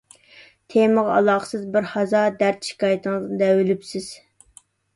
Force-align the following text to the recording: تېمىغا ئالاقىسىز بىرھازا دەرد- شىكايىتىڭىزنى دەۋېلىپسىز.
تېمىغا 0.73 1.17
ئالاقىسىز 1.17 1.67
بىرھازا 1.75 2.23
دەرد- 2.41 2.65
شىكايىتىڭىزنى 2.71 3.41
دەۋېلىپسىز. 3.45 4.13